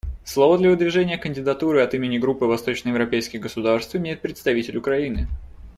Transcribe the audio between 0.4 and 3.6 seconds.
для выдвижения кандидатуры от имени Группы восточноевропейских